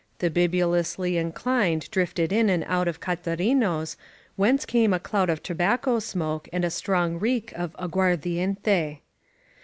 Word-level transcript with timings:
The 0.17 0.31
bibulously 0.31 1.17
inclined 1.17 1.87
drifted 1.91 2.33
in 2.33 2.49
and 2.49 2.63
out 2.65 2.87
of 2.87 2.99
Catarino's, 2.99 3.97
whence 4.35 4.65
came 4.65 4.93
a 4.95 4.99
cloud 4.99 5.29
of 5.29 5.43
tobacco 5.43 5.99
smoke 5.99 6.49
and 6.51 6.65
a 6.65 6.71
strong 6.71 7.19
reek 7.19 7.51
of 7.53 7.75
aguardiente. 7.77 9.01